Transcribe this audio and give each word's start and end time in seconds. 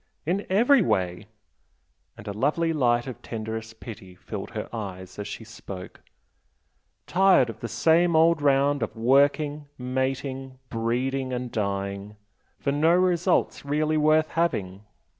"In 0.25 0.47
every 0.49 0.81
way!" 0.81 1.27
and 2.17 2.27
a 2.27 2.33
lovely 2.33 2.73
light 2.73 3.05
of 3.05 3.21
tenderest 3.21 3.79
pity 3.79 4.15
filled 4.15 4.49
her 4.49 4.67
eyes 4.75 5.19
as 5.19 5.27
she 5.27 5.43
spoke 5.43 6.01
"Tired 7.05 7.51
of 7.51 7.59
the 7.59 7.67
same 7.67 8.15
old 8.15 8.41
round 8.41 8.81
of 8.81 8.95
working, 8.95 9.67
mating, 9.77 10.57
breeding 10.71 11.31
and 11.33 11.51
dying 11.51 12.15
for 12.57 12.71
no 12.71 12.93
results 12.95 13.63
really 13.63 13.95
worth 13.95 14.29
having! 14.29 14.85